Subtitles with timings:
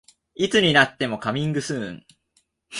[0.33, 2.05] いつになってもカミングスーン